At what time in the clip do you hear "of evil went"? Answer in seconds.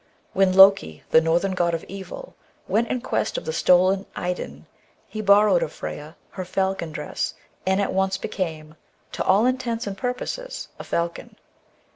1.75-2.87